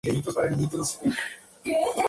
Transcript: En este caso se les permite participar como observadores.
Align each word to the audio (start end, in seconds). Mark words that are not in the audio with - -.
En 0.03 0.15
este 0.15 0.23
caso 0.23 0.31
se 0.31 0.41
les 0.41 0.49
permite 0.49 0.77
participar 0.77 1.15
como 1.63 1.77
observadores. 1.77 1.99